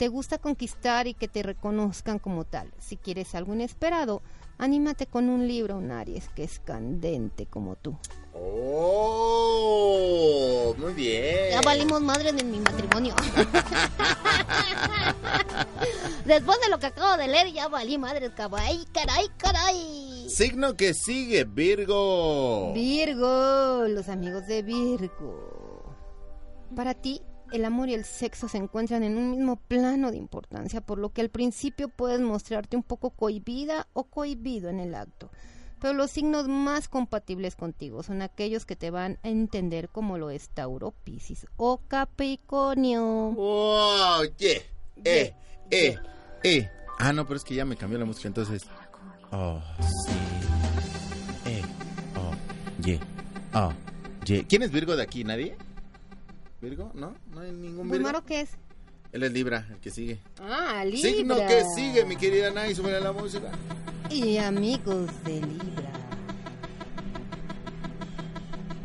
te 0.00 0.08
gusta 0.08 0.38
conquistar 0.38 1.06
y 1.08 1.12
que 1.12 1.28
te 1.28 1.42
reconozcan 1.42 2.18
como 2.18 2.46
tal. 2.46 2.72
Si 2.78 2.96
quieres 2.96 3.34
algo 3.34 3.52
inesperado, 3.52 4.22
anímate 4.56 5.04
con 5.04 5.28
un 5.28 5.46
libro, 5.46 5.76
un 5.76 5.90
Aries 5.90 6.30
que 6.30 6.42
es 6.42 6.58
candente 6.58 7.44
como 7.44 7.76
tú. 7.76 7.98
Oh, 8.32 9.54
muy 10.78 10.94
bien. 10.94 11.50
Ya 11.50 11.60
valimos 11.60 12.00
madres 12.00 12.32
en 12.32 12.50
mi 12.50 12.60
matrimonio. 12.60 13.14
Después 16.24 16.58
de 16.62 16.70
lo 16.70 16.78
que 16.78 16.86
acabo 16.86 17.18
de 17.18 17.28
leer, 17.28 17.52
ya 17.52 17.68
valí 17.68 17.98
madres, 17.98 18.30
caray, 18.34 18.86
caray, 18.94 19.28
caray. 19.36 20.30
Signo 20.30 20.78
que 20.78 20.94
sigue, 20.94 21.44
Virgo. 21.44 22.72
Virgo, 22.72 23.84
los 23.86 24.08
amigos 24.08 24.46
de 24.46 24.62
Virgo. 24.62 25.94
Para 26.74 26.94
ti, 26.94 27.20
el 27.52 27.64
amor 27.64 27.88
y 27.88 27.94
el 27.94 28.04
sexo 28.04 28.48
se 28.48 28.58
encuentran 28.58 29.02
en 29.02 29.16
un 29.16 29.30
mismo 29.30 29.56
plano 29.56 30.10
de 30.10 30.16
importancia, 30.16 30.80
por 30.80 30.98
lo 30.98 31.10
que 31.10 31.20
al 31.20 31.30
principio 31.30 31.88
puedes 31.88 32.20
mostrarte 32.20 32.76
un 32.76 32.82
poco 32.82 33.10
cohibida 33.10 33.88
o 33.92 34.04
cohibido 34.04 34.68
en 34.68 34.80
el 34.80 34.94
acto. 34.94 35.30
Pero 35.80 35.94
los 35.94 36.10
signos 36.10 36.46
más 36.46 36.88
compatibles 36.88 37.56
contigo 37.56 38.02
son 38.02 38.20
aquellos 38.20 38.66
que 38.66 38.76
te 38.76 38.90
van 38.90 39.18
a 39.22 39.28
entender 39.28 39.88
como 39.88 40.18
lo 40.18 40.28
es 40.28 40.50
Tauro, 40.50 40.92
Piscis 41.04 41.46
o 41.56 41.78
Capricornio. 41.88 43.34
Oh, 43.36 44.22
yeah. 44.36 44.60
Eh, 45.04 45.34
eh, 45.70 45.96
eh. 46.44 46.70
Ah, 46.98 47.14
no, 47.14 47.24
pero 47.24 47.38
es 47.38 47.44
que 47.44 47.54
ya 47.54 47.64
me 47.64 47.76
cambió 47.76 47.98
la 47.98 48.04
música, 48.04 48.28
entonces. 48.28 48.64
Oh, 49.32 49.58
sí. 50.06 50.12
Eh, 51.46 51.62
oh, 52.16 52.84
yeah. 52.84 53.00
Oh, 53.54 53.72
¿quién 54.48 54.62
es 54.62 54.70
Virgo 54.70 54.94
de 54.96 55.02
aquí? 55.02 55.24
¿Nadie? 55.24 55.56
¿Virgo? 56.60 56.90
¿No? 56.94 57.14
¿No 57.32 57.40
hay 57.40 57.52
ningún 57.52 57.88
Virgo? 57.88 58.04
¿Bulmaro 58.04 58.24
qué 58.24 58.42
es? 58.42 58.50
Él 59.12 59.22
es 59.22 59.32
Libra, 59.32 59.66
el 59.70 59.78
que 59.78 59.90
sigue. 59.90 60.20
Ah, 60.40 60.84
Libra. 60.84 61.10
Signo 61.10 61.36
que 61.36 61.64
sigue, 61.74 62.04
mi 62.04 62.16
querida 62.16 62.50
Nay, 62.50 62.74
súbele 62.74 63.00
la 63.00 63.12
música. 63.12 63.50
Y 64.08 64.36
amigos 64.36 65.08
de 65.24 65.40
Libra. 65.40 65.90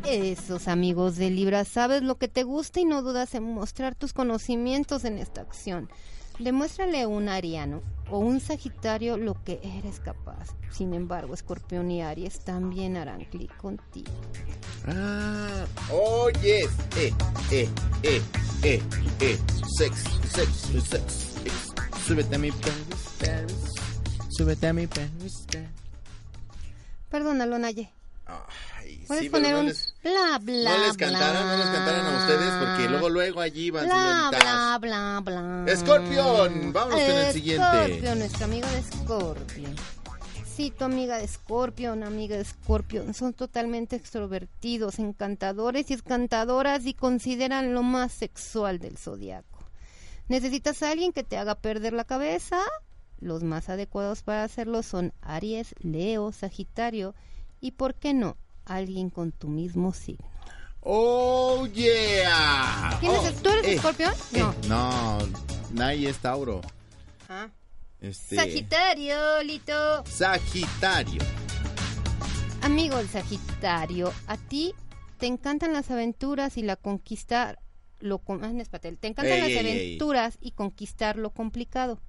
Esos 0.04 0.68
amigos 0.68 1.16
de 1.16 1.30
Libra, 1.30 1.64
sabes 1.64 2.02
lo 2.02 2.16
que 2.16 2.28
te 2.28 2.44
gusta 2.44 2.80
y 2.80 2.84
no 2.84 3.02
dudas 3.02 3.34
en 3.34 3.42
mostrar 3.42 3.94
tus 3.94 4.12
conocimientos 4.12 5.04
en 5.04 5.18
esta 5.18 5.40
acción. 5.40 5.88
Demuéstrale 6.38 7.02
a 7.02 7.08
un 7.08 7.28
ariano 7.28 7.82
o 8.10 8.18
un 8.18 8.40
sagitario 8.40 9.16
lo 9.16 9.42
que 9.42 9.60
eres 9.62 10.00
capaz. 10.00 10.54
Sin 10.70 10.94
embargo, 10.94 11.34
Escorpión 11.34 11.90
y 11.90 12.02
Aries 12.02 12.40
también 12.40 12.96
harán 12.96 13.24
clic 13.24 13.54
contigo. 13.56 14.12
Ah, 14.86 15.64
oye, 15.90 16.64
eh, 16.96 17.12
eh, 17.50 17.68
eh, 18.02 18.22
eh, 18.62 18.82
eh, 19.20 19.38
sex, 19.78 20.04
sex, 20.30 20.50
sex, 20.88 20.88
sex. 20.88 21.74
Súbete 22.06 22.36
a 22.36 22.38
mi 22.38 22.52
Paris, 22.52 23.08
Paris. 23.18 23.72
Súbete 24.28 24.68
a 24.68 24.72
mi 24.72 24.86
Paris, 24.86 25.44
Paris. 25.50 25.68
Perdónalo, 27.08 27.58
Naye. 27.58 27.90
Ay, 28.86 29.04
Puedes 29.06 29.24
sí, 29.24 29.30
poner 29.30 29.52
no 29.54 29.60
un 29.60 29.66
les, 29.66 29.94
bla 30.02 30.38
bla 30.40 30.70
no 30.78 30.84
les 30.86 30.96
bla. 30.96 31.06
cantaron, 31.06 31.46
no 31.48 31.56
les 31.56 31.66
cantaron 31.66 32.06
a 32.06 32.18
ustedes 32.18 32.52
porque 32.64 32.88
luego, 32.88 33.08
luego 33.08 33.40
allí 33.40 33.70
van 33.70 33.86
bla 33.86 34.30
señoritas. 34.30 34.40
bla 34.42 34.78
bla 34.80 35.20
bla. 35.64 35.72
Escorpión, 35.72 36.72
vámonos 36.72 37.00
con 37.00 37.10
el 37.18 37.32
siguiente. 37.32 37.84
Escorpión, 37.84 38.18
nuestro 38.20 38.44
amigo 38.44 38.68
de 38.68 38.78
Escorpión. 38.78 39.76
Sí, 40.46 40.70
tu 40.70 40.84
amiga 40.84 41.18
de 41.18 41.24
Escorpión, 41.24 42.02
amiga 42.02 42.36
de 42.36 42.42
Escorpión, 42.42 43.12
son 43.12 43.34
totalmente 43.34 43.94
extrovertidos, 43.96 44.98
encantadores 44.98 45.90
y 45.90 45.94
encantadoras 45.94 46.86
y 46.86 46.94
consideran 46.94 47.74
lo 47.74 47.82
más 47.82 48.12
sexual 48.12 48.78
del 48.78 48.96
zodiaco. 48.96 49.68
¿Necesitas 50.28 50.82
a 50.82 50.90
alguien 50.92 51.12
que 51.12 51.24
te 51.24 51.36
haga 51.36 51.56
perder 51.56 51.92
la 51.92 52.04
cabeza? 52.04 52.58
Los 53.18 53.42
más 53.42 53.68
adecuados 53.68 54.22
para 54.22 54.44
hacerlo 54.44 54.82
son 54.82 55.12
Aries, 55.20 55.74
Leo, 55.80 56.32
Sagitario 56.32 57.14
y, 57.60 57.72
¿por 57.72 57.94
qué 57.94 58.14
no?, 58.14 58.36
alguien 58.66 59.08
con 59.10 59.32
tu 59.32 59.48
mismo 59.48 59.92
signo. 59.94 60.28
Oh, 60.80 61.66
yeah. 61.72 62.96
¿Quién 63.00 63.12
Oh, 63.12 63.24
¿Tú 63.42 63.48
eres 63.50 63.64
eh, 63.66 63.74
Escorpión? 63.74 64.12
eh, 64.32 64.38
No. 64.38 64.54
No, 64.68 65.18
Nay 65.72 66.06
es 66.06 66.18
Tauro. 66.18 66.60
Ah. 67.28 67.48
Este, 68.00 68.36
Sagitario, 68.36 69.42
Lito. 69.42 70.04
Sagitario. 70.06 71.22
Amigo 72.62 72.98
el 72.98 73.08
Sagitario, 73.08 74.12
a 74.26 74.36
ti 74.36 74.74
te 75.18 75.26
encantan 75.26 75.72
las 75.72 75.90
aventuras 75.90 76.56
y 76.58 76.62
la 76.62 76.76
conquistar 76.76 77.58
lo 78.00 78.18
com- 78.18 78.42
ah, 78.44 78.52
te 78.78 78.88
encantan 78.88 79.26
Ey, 79.26 79.40
las 79.40 79.48
ey, 79.48 79.56
ey. 79.56 79.58
aventuras 79.96 80.36
y 80.40 80.50
conquistar 80.52 81.16
lo 81.16 81.30
complicado. 81.30 82.00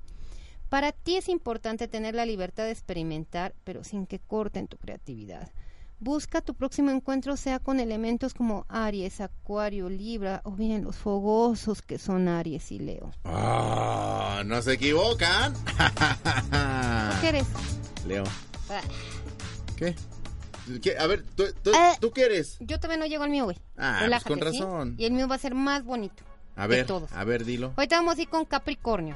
Para 0.69 0.91
ti 0.91 1.15
es 1.15 1.29
importante 1.29 1.87
tener 1.87 2.13
la 2.15 2.25
libertad 2.25 2.65
de 2.65 2.71
experimentar, 2.71 3.55
pero 3.63 3.83
sin 3.83 4.05
que 4.05 4.19
corten 4.19 4.67
tu 4.67 4.77
creatividad. 4.77 5.51
Busca 5.99 6.41
tu 6.41 6.53
próximo 6.53 6.91
encuentro 6.91 7.37
sea 7.37 7.57
con 7.59 7.79
elementos 7.79 8.35
como 8.35 8.65
Aries, 8.69 9.19
Acuario, 9.19 9.89
Libra 9.89 10.41
o 10.43 10.51
bien 10.51 10.83
los 10.83 10.95
fogosos 10.95 11.81
que 11.81 11.97
son 11.97 12.27
Aries 12.27 12.71
y 12.71 12.77
Leo. 12.77 13.11
Ah, 13.23 14.43
no 14.45 14.61
se 14.61 14.73
equivocan. 14.73 15.53
¿Qué 17.21 17.29
eres? 17.29 17.47
Leo. 18.05 18.23
Ah, 18.69 18.81
¿Qué? 19.75 19.95
¿Qué? 20.83 20.97
A 20.99 21.07
ver, 21.07 21.23
¿tú, 21.35 21.45
tú, 21.63 21.71
Eh. 21.71 21.93
¿tú 21.99 22.11
qué 22.11 22.25
eres? 22.25 22.57
Yo 22.59 22.77
todavía 22.79 22.99
no 23.03 23.05
llego 23.09 23.23
al 23.23 23.31
mío, 23.31 23.45
güey. 23.45 23.57
Ah, 23.77 24.05
pues 24.07 24.23
con 24.23 24.37
¿sí? 24.39 24.45
razón. 24.45 24.95
Y 24.99 25.05
el 25.05 25.13
mío 25.13 25.27
va 25.27 25.35
a 25.35 25.39
ser 25.39 25.55
más 25.55 25.83
bonito. 25.83 26.23
A 26.55 26.67
de 26.67 26.75
ver, 26.77 26.85
todos. 26.85 27.11
a 27.11 27.23
ver, 27.23 27.43
dilo. 27.43 27.73
Ahorita 27.75 27.95
vamos 27.97 28.17
a 28.17 28.21
ir 28.21 28.29
con 28.29 28.45
Capricornio. 28.45 29.15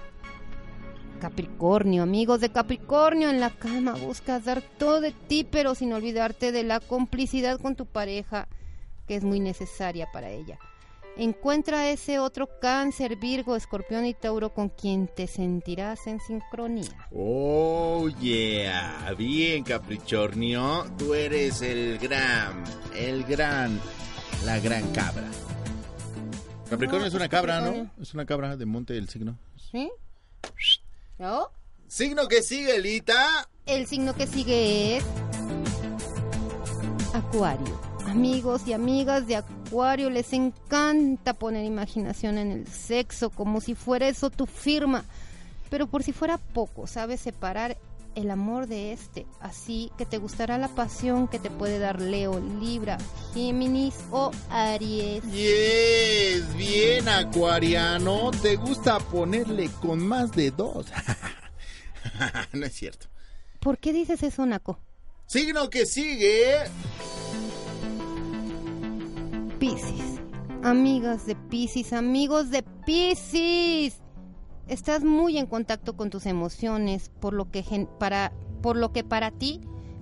Capricornio, 1.22 2.02
amigos 2.02 2.42
de 2.42 2.52
Capricornio, 2.52 3.30
en 3.30 3.40
la 3.40 3.52
cama 3.52 3.94
buscas 3.94 4.44
dar 4.44 4.64
todo 4.80 5.00
de 5.02 5.12
ti, 5.12 5.48
pero 5.50 5.76
sin 5.76 5.94
olvidarte 5.94 6.52
de 6.52 6.64
la 6.64 6.80
complicidad 6.80 7.60
con 7.60 7.76
tu 7.76 7.86
pareja, 7.86 8.48
que 9.08 9.16
es 9.18 9.24
muy 9.24 9.40
necesaria 9.40 10.08
para 10.12 10.32
ella. 10.32 10.58
Encuentra 11.18 11.92
ese 11.92 12.18
otro 12.18 12.50
cáncer, 12.60 13.18
Virgo, 13.18 13.56
Escorpión 13.56 14.06
y 14.08 14.16
Tauro 14.16 14.50
con 14.52 14.70
quien 14.70 15.08
te 15.08 15.28
sentirás 15.28 16.08
en 16.08 16.20
sincronía. 16.20 17.08
Oh, 17.12 18.10
yeah. 18.20 19.14
Bien, 19.16 19.64
Capricornio. 19.64 20.86
Tú 20.98 21.14
eres 21.14 21.62
el 21.62 22.00
gran, 22.00 22.64
el 22.96 23.24
gran, 23.26 23.80
la 24.44 24.60
gran 24.60 24.92
cabra. 24.92 25.30
Capricornio 26.68 27.02
No, 27.02 27.08
es 27.08 27.14
una 27.14 27.30
cabra, 27.30 27.62
¿no? 27.62 27.92
Es 28.02 28.16
una 28.16 28.26
cabra 28.26 28.58
de 28.58 28.66
monte 28.66 28.94
del 28.94 29.08
signo. 29.08 29.38
¿Sí? 29.72 29.92
¿No? 31.22 31.52
Signo 31.88 32.28
que 32.28 32.42
sigue, 32.42 32.80
Lita. 32.80 33.48
El 33.68 33.86
signo 33.86 34.16
que 34.16 34.26
sigue 34.26 34.98
es 34.98 35.04
Acuario. 37.14 37.80
Amigos 38.08 38.64
y 38.66 38.74
amigas 38.74 39.28
de 39.28 39.36
Acuario, 39.36 40.10
les 40.10 40.34
encanta 40.34 41.36
poner 41.36 41.64
imaginación 41.64 42.40
en 42.40 42.52
el 42.52 42.68
sexo, 42.68 43.30
como 43.30 43.62
si 43.62 43.76
fuera 43.76 44.08
eso 44.08 44.32
tu 44.32 44.48
firma. 44.48 45.06
Pero 45.70 45.86
por 45.86 46.02
si 46.02 46.12
fuera 46.12 46.40
poco, 46.40 46.88
sabes 46.88 47.22
separar 47.22 47.78
el 48.16 48.32
amor 48.32 48.68
de 48.68 48.94
este. 48.94 49.26
Así 49.40 49.92
que 49.98 50.06
te 50.06 50.18
gustará 50.18 50.58
la 50.58 50.68
pasión 50.70 51.28
que 51.28 51.40
te 51.40 51.50
puede 51.50 51.80
dar 51.80 52.02
Leo, 52.02 52.40
Libra, 52.60 52.98
Géminis 53.34 53.96
o 54.12 54.32
Aries. 54.50 55.24
Yes, 55.32 56.56
bien, 56.56 57.08
acuariano. 57.08 58.32
¿Te 58.42 58.56
gusta 58.56 59.00
ponerle 59.00 59.70
con 59.82 60.06
más 60.06 60.32
de 60.32 60.52
dos? 60.52 60.88
no 62.54 62.66
es 62.66 62.74
cierto. 62.74 63.08
¿Por 63.60 63.78
qué 63.78 63.94
dices 63.94 64.24
eso, 64.24 64.46
Naco? 64.46 64.80
Signo 65.26 65.70
que 65.70 65.86
sigue. 65.86 66.56
Piscis. 69.60 70.20
Amigas 70.64 71.26
de 71.26 71.36
Piscis, 71.36 71.94
amigos 71.94 72.50
de 72.50 72.64
Piscis. 72.86 74.02
Estás 74.72 75.04
muy 75.04 75.38
en 75.38 75.48
contacto 75.48 75.98
con 75.98 76.10
tus 76.10 76.26
emociones, 76.26 77.12
por 77.20 77.34
lo 77.34 77.52
que 77.52 77.62
gen- 77.62 77.90
para 78.00 78.32
por 78.62 78.78
lo 78.78 78.94
que 78.94 79.04
para 79.04 79.30
ti 79.32 79.60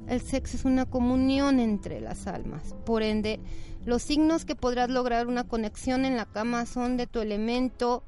el 0.08 0.22
sexo 0.22 0.58
es 0.58 0.64
una 0.64 0.86
comunión 0.86 1.60
entre 1.60 2.00
las 2.02 2.28
almas. 2.28 2.76
Por 2.86 3.02
ende, 3.02 3.40
los 3.86 4.04
signos 4.04 4.46
que 4.46 4.56
podrás 4.56 4.90
lograr 4.92 5.26
una 5.26 5.44
conexión 5.44 6.06
en 6.06 6.18
la 6.18 6.28
cama 6.28 6.68
son 6.68 6.98
de 6.98 7.08
tu 7.08 7.20
elemento, 7.20 8.04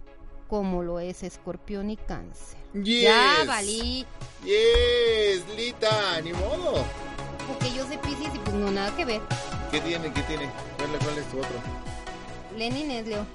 como 0.47 0.83
lo 0.83 0.99
es 0.99 1.23
Escorpión 1.23 1.89
y 1.89 1.97
Cáncer. 1.97 2.59
Yes. 2.75 3.03
Ya, 3.05 3.43
valí. 3.47 4.05
Yes, 4.43 5.43
Lita, 5.57 6.21
ni 6.23 6.33
modo. 6.33 6.85
Porque 7.47 7.75
yo 7.75 7.87
soy 7.87 7.97
Piscis 7.97 8.29
y 8.35 8.37
pues 8.37 8.55
no 8.55 8.69
nada 8.69 8.95
que 8.95 9.05
ver. 9.05 9.21
¿Qué 9.71 9.79
tiene? 9.81 10.13
¿Qué 10.13 10.21
tiene? 10.23 10.47
¿Cuál, 10.77 10.91
cuál 10.99 11.17
es 11.17 11.25
tu 11.31 11.39
otro? 11.39 11.55
Lenin 12.55 12.91
es 12.91 13.07
Leo. 13.07 13.25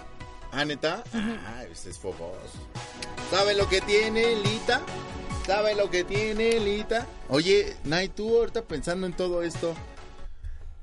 ¿Ah, 0.52 0.64
neta? 0.64 1.02
Ah, 1.12 1.64
ese 1.70 1.90
es 1.90 1.98
fogoso. 1.98 2.58
¿Sabe 3.30 3.54
lo 3.54 3.68
que 3.68 3.80
tiene, 3.80 4.36
Lita? 4.36 4.80
¿Sabe 5.46 5.74
lo 5.74 5.90
que 5.90 6.04
tiene, 6.04 6.60
Lita? 6.60 7.06
Oye, 7.28 7.74
Nay, 7.84 8.08
tú 8.08 8.36
ahorita 8.36 8.62
pensando 8.62 9.06
en 9.06 9.14
todo 9.14 9.42
esto, 9.42 9.74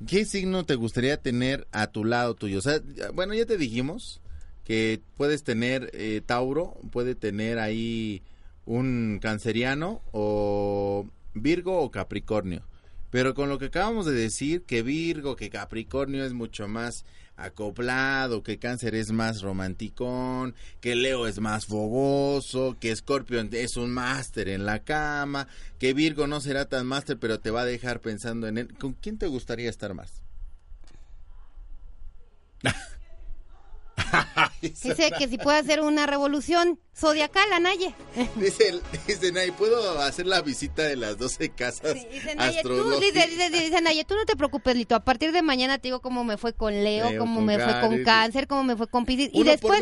¿qué 0.05 0.25
signo 0.25 0.65
te 0.65 0.75
gustaría 0.75 1.17
tener 1.17 1.67
a 1.71 1.87
tu 1.87 2.03
lado 2.03 2.35
tuyo? 2.35 2.59
O 2.59 2.61
sea, 2.61 2.81
bueno, 3.13 3.33
ya 3.33 3.45
te 3.45 3.57
dijimos 3.57 4.21
que 4.65 5.01
puedes 5.15 5.43
tener 5.43 5.89
eh, 5.93 6.21
Tauro, 6.25 6.77
puede 6.91 7.15
tener 7.15 7.59
ahí 7.59 8.21
un 8.65 9.19
canceriano 9.21 10.01
o 10.11 11.05
Virgo 11.33 11.79
o 11.79 11.91
Capricornio. 11.91 12.63
Pero 13.09 13.35
con 13.35 13.47
lo 13.47 13.57
que 13.57 13.65
acabamos 13.65 14.05
de 14.05 14.13
decir, 14.13 14.63
que 14.63 14.81
Virgo, 14.81 15.35
que 15.35 15.49
Capricornio 15.49 16.25
es 16.25 16.33
mucho 16.33 16.67
más 16.67 17.05
acoplado, 17.35 18.43
que 18.43 18.59
Cáncer 18.59 18.95
es 18.95 19.11
más 19.11 19.41
romanticón, 19.41 20.55
que 20.81 20.95
Leo 20.95 21.27
es 21.27 21.39
más 21.39 21.65
fogoso, 21.65 22.77
que 22.79 22.95
Scorpio 22.95 23.41
es 23.51 23.77
un 23.77 23.91
máster 23.91 24.49
en 24.49 24.65
la 24.65 24.79
cama, 24.79 25.47
que 25.79 25.93
Virgo 25.93 26.27
no 26.27 26.41
será 26.41 26.65
tan 26.65 26.85
máster, 26.85 27.17
pero 27.17 27.39
te 27.39 27.51
va 27.51 27.61
a 27.61 27.65
dejar 27.65 27.99
pensando 27.99 28.47
en 28.47 28.57
él. 28.57 28.73
¿Con 28.77 28.93
quién 28.93 29.17
te 29.17 29.27
gustaría 29.27 29.69
estar 29.69 29.93
más? 29.93 30.21
Dice 34.69 35.11
que 35.17 35.27
si 35.27 35.37
puede 35.37 35.57
hacer 35.57 35.81
una 35.81 36.05
revolución 36.05 36.79
zodiacal, 36.95 37.51
Anaye. 37.51 37.93
Dice, 38.35 38.79
dice 39.07 39.31
Nay, 39.31 39.51
¿puedo 39.51 39.99
hacer 39.99 40.25
la 40.25 40.41
visita 40.41 40.83
de 40.83 40.95
las 40.95 41.17
12 41.17 41.49
casas 41.49 41.95
Dice 42.11 42.35
Naye, 42.35 42.61
tú, 42.63 42.99
dice, 42.99 43.27
dice, 43.27 43.49
dice 43.49 43.81
Naye, 43.81 44.05
tú 44.05 44.15
no 44.15 44.25
te 44.25 44.35
preocupes, 44.35 44.75
Lito. 44.75 44.95
A 44.95 45.03
partir 45.03 45.31
de 45.31 45.41
mañana 45.41 45.77
te 45.77 45.89
digo 45.89 46.01
cómo 46.01 46.23
me 46.23 46.37
fue 46.37 46.53
con 46.53 46.73
Leo, 46.83 47.09
Leo, 47.09 47.19
cómo 47.19 47.35
con 47.35 47.45
me 47.45 47.59
fue 47.59 47.79
con 47.81 48.03
Cáncer. 48.03 48.47
Cómo 48.47 48.63
me 48.63 48.77
fue 48.77 48.87
con 48.87 49.05
Piscis. 49.05 49.29
Y 49.33 49.43
después. 49.43 49.81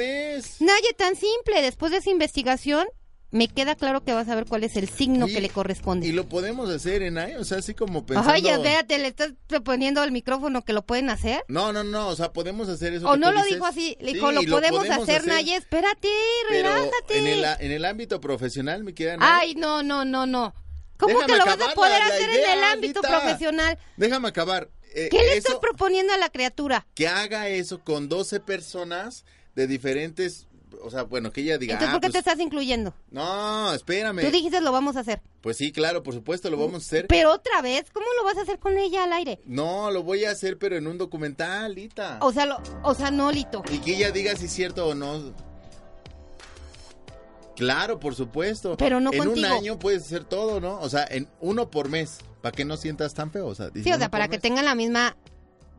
Naye, 0.60 0.94
tan 0.98 1.16
simple, 1.16 1.62
después 1.62 1.92
de 1.92 2.00
esa 2.00 2.10
investigación, 2.10 2.88
me 3.32 3.48
queda 3.48 3.76
claro 3.76 4.04
que 4.04 4.14
vas 4.14 4.28
a 4.30 4.36
ver 4.36 4.46
cuál 4.46 4.64
es 4.66 4.76
el 4.76 4.90
signo 4.90 5.26
que 5.28 5.40
le 5.42 5.50
corresponde. 5.50 6.06
Y 6.08 6.12
lo 6.12 6.28
podemos 6.28 6.70
hacer 6.70 7.02
en 7.02 7.18
ahí, 7.18 7.36
o 7.36 7.44
sea, 7.46 7.60
así 7.60 7.74
como 7.74 8.06
pensando... 8.06 8.32
Ay, 8.34 8.48
espérate, 8.48 8.98
le 9.00 9.08
estás 9.08 9.32
proponiendo 9.48 10.02
al 10.02 10.12
micrófono 10.12 10.64
que 10.64 10.74
lo 10.74 10.82
pueden 10.82 11.10
hacer. 11.10 11.44
No, 11.48 11.72
no, 11.72 11.84
no, 11.84 12.10
o 12.10 12.16
sea, 12.16 12.34
podemos 12.34 12.68
hacer 12.70 12.94
eso 12.94 13.08
O 13.10 13.16
no 13.16 13.32
lo 13.32 13.38
dices. 13.44 13.54
dijo 13.56 13.66
así, 13.66 13.98
le 14.02 14.10
Sí, 14.10 14.14
dijo, 14.16 14.32
lo, 14.34 14.42
y 14.42 14.48
podemos, 14.48 14.90
hacer, 14.90 15.26
Naye, 15.26 15.56
espérate, 15.56 16.10
Pero 16.50 16.74
relájate. 16.74 17.18
en 17.20 17.28
el, 17.28 17.46
en 17.60 17.72
el 17.72 17.86
ámbito 17.86 18.20
profesional, 18.20 18.84
me 18.84 18.94
quedan... 18.94 19.22
¿eh? 19.22 19.26
Ay, 19.26 19.56
no, 19.56 19.82
no, 19.82 20.04
no, 20.04 20.26
no. 20.26 20.54
¿Cómo 20.98 21.14
Déjame 21.20 21.34
que 21.34 21.40
lo 21.40 21.46
vas 21.46 21.70
a 21.70 21.74
poder 21.74 22.02
hacer 22.02 22.30
en 22.30 22.50
el 22.60 22.64
ámbito 22.66 23.00
Anita. 23.00 23.20
profesional? 23.22 23.80
Déjame 23.98 24.28
acabar. 24.28 24.70
Eh, 24.94 25.08
¿Qué 25.10 25.18
le 25.18 25.38
eso- 25.38 25.48
estás 25.48 25.56
proponiendo 25.60 26.14
a 26.14 26.18
la 26.18 26.30
criatura? 26.30 26.86
que 26.94 27.08
haga 27.08 27.48
eso 27.48 27.80
con 27.84 28.10
12 28.10 28.40
personas 28.42 29.26
de 29.56 29.66
diferentes, 29.68 30.48
o 30.82 30.90
sea, 30.90 31.04
bueno, 31.04 31.32
que 31.32 31.42
ella 31.42 31.58
diga, 31.58 31.74
Entonces, 31.74 31.90
ah, 31.90 31.94
¿por 31.94 32.02
qué 32.02 32.08
pues, 32.08 32.14
te 32.14 32.20
estás 32.20 32.40
incluyendo? 32.40 32.94
no, 33.10 33.74
espérame. 33.74 34.22
Tú 34.22 34.32
dijiste 34.32 34.62
lo 34.62 34.72
vamos 34.72 34.96
a 34.96 35.02
hacer. 35.02 35.22
Pues 35.42 35.58
sí, 35.58 35.72
claro, 35.72 36.04
por 36.04 36.14
supuesto, 36.14 36.50
lo 36.50 36.58
vamos 36.58 36.76
a 36.76 36.86
hacer. 36.86 37.08
Pero 37.08 37.34
otra 37.34 37.62
vez, 37.62 37.86
¿cómo 37.92 38.06
lo 38.18 38.24
vas 38.24 38.38
a 38.38 38.42
hacer 38.42 38.60
con 38.60 38.78
ella 38.78 39.04
al 39.04 39.14
aire? 39.14 39.40
No, 39.46 39.92
lo 39.92 40.04
voy 40.04 40.26
a 40.26 40.32
hacer, 40.32 40.58
pero 40.58 40.78
en 40.78 40.88
un 40.88 40.98
documental, 40.98 41.76
Lita. 41.76 42.20
O 42.22 42.32
sea, 42.32 42.46
lo, 42.46 42.62
o 42.84 42.94
sea, 42.94 43.12
no, 43.12 43.32
Lito. 43.32 43.64
Y 43.72 43.80
que 43.80 43.96
ella 43.96 44.12
diga 44.12 44.36
si 44.36 44.46
es 44.46 44.52
cierto 44.52 44.88
o 44.88 44.96
no. 44.96 45.34
Claro, 47.56 48.00
por 48.00 48.16
supuesto. 48.16 48.78
Pero 48.78 49.00
no 49.00 49.12
en 49.14 49.20
contigo. 49.20 49.48
un 49.48 49.54
año 49.54 49.80
puedes 49.80 50.04
hacer 50.04 50.24
todo, 50.24 50.60
¿no? 50.60 50.80
O 50.80 50.90
sea, 50.90 51.06
en 51.10 51.28
uno 51.40 51.70
por 51.70 51.90
mes, 51.90 52.20
para 52.42 52.52
que 52.52 52.66
no 52.66 52.78
sientas 52.78 53.14
tan 53.14 53.32
feo. 53.32 53.48
O 53.48 53.56
sea, 53.56 53.70
Sí, 53.74 53.92
o 53.92 53.98
sea, 53.98 54.10
para 54.10 54.28
que 54.28 54.40
tengan 54.40 54.66
la 54.66 54.76
misma 54.76 55.16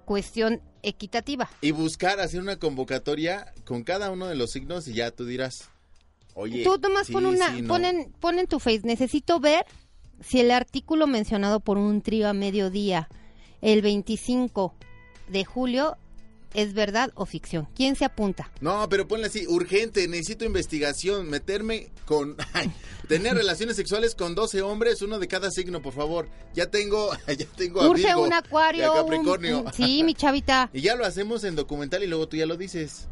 cuestión 0.05 0.61
equitativa. 0.83 1.49
Y 1.61 1.71
buscar 1.71 2.21
hacer 2.21 2.41
una 2.41 2.57
convocatoria 2.57 3.53
con 3.65 3.85
cada 3.85 4.11
uno 4.11 4.27
de 4.27 4.35
los 4.35 4.51
signos 4.51 4.89
y 4.89 4.95
ya 4.95 5.11
tú 5.11 5.25
dirás, 5.25 5.71
oye. 6.35 6.65
Tú 6.65 6.79
nomás 6.81 7.07
sí, 7.07 7.13
pon 7.13 7.27
una, 7.27 7.55
sí, 7.55 7.63
no. 7.63 7.69
pon, 7.69 7.85
en, 7.85 8.13
pon 8.21 8.39
en 8.39 8.47
tu 8.47 8.59
face, 8.59 8.83
necesito 8.85 9.41
ver 9.41 9.65
si 10.21 10.41
el 10.41 10.51
artículo 10.51 11.07
mencionado 11.07 11.61
por 11.61 11.79
un 11.79 12.03
trío 12.03 12.29
a 12.29 12.33
mediodía 12.33 13.09
el 13.61 13.83
25 13.83 14.75
de 15.29 15.45
julio 15.45 15.97
es 16.55 16.75
verdad 16.75 17.11
o 17.15 17.27
ficción. 17.27 17.69
¿Quién 17.75 17.97
se 17.97 18.05
apunta? 18.05 18.51
No, 18.61 18.89
pero 18.89 19.07
ponle 19.09 19.27
así, 19.27 19.47
urgente, 19.47 20.07
necesito 20.09 20.45
investigación, 20.45 21.29
meterme 21.29 21.91
con... 22.07 22.37
ay, 22.53 22.71
tener 23.09 23.35
relaciones 23.35 23.77
sexuales 23.77 24.15
con 24.15 24.35
12 24.35 24.63
hombres, 24.63 25.03
uno 25.03 25.19
de 25.19 25.29
cada 25.29 25.51
signo, 25.51 25.83
por 25.83 25.93
favor. 25.93 26.29
Ya 26.55 26.67
tengo, 26.71 27.11
ya 27.27 27.47
tengo 27.57 27.81
a 27.83 27.89
Urge 27.89 28.05
Virgo 28.07 28.23
un 28.23 28.31
y 28.31 28.33
a 28.33 28.39
acuario. 28.39 28.93
un- 28.93 28.99
Capricornio. 29.01 29.61
un- 29.63 29.73
sí, 29.75 30.03
mi 30.05 30.15
chavita. 30.15 30.71
Y 30.73 30.81
ya 30.83 30.97
lo 30.97 31.05
hacemos 31.05 31.45
en 31.45 31.57
documental 31.57 32.03
y 32.03 32.07
luego 32.07 32.29
tú 32.29 32.37
ya 32.37 32.47
lo 32.47 32.57
dices. 32.57 33.09